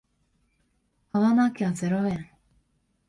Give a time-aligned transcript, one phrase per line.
[1.11, 2.31] 買わなきゃゼロ円